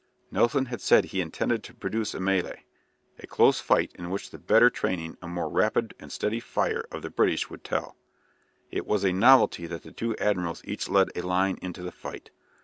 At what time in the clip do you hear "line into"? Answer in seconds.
11.21-11.83